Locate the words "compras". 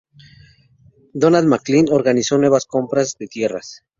2.65-3.17